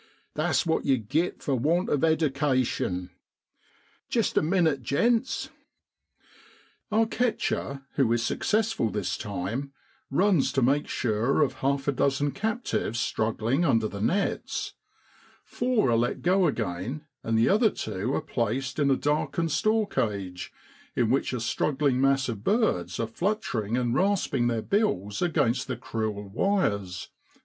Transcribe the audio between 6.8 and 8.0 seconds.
Our catcher,